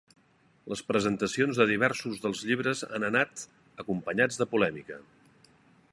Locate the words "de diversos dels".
1.61-2.41